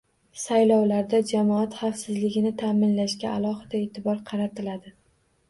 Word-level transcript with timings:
Saylovlarda 0.43 1.19
jamoat 1.31 1.77
xavfsizligini 1.81 2.53
ta’minlashga 2.63 3.35
alohida 3.35 3.83
e’tibor 3.83 4.27
qaratiladi 4.33 4.97